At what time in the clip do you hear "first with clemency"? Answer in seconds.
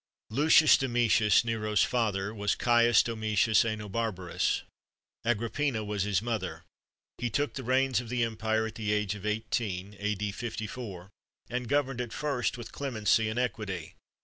12.13-13.29